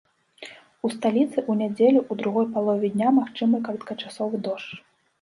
У 0.41 0.87
сталіцы 0.95 1.35
ў 1.41 1.57
нядзелю 1.61 2.01
ў 2.09 2.13
другой 2.23 2.49
палове 2.57 2.93
дня 2.97 3.15
магчымы 3.21 3.65
кароткачасовы 3.71 4.35
дождж. 4.51 4.71